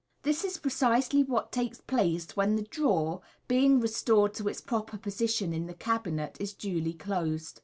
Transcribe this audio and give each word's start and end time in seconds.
This 0.23 0.43
is 0.43 0.57
precisely 0.57 1.21
what 1.21 1.51
takes 1.51 1.79
place 1.79 2.35
when 2.35 2.55
the 2.55 2.63
drawer, 2.63 3.21
being 3.47 3.79
restored 3.79 4.33
to 4.33 4.47
its 4.47 4.59
proper 4.59 4.97
position 4.97 5.53
in 5.53 5.67
the 5.67 5.75
cabinet, 5.75 6.37
is 6.39 6.55
duly 6.55 6.93
closed. 6.93 7.59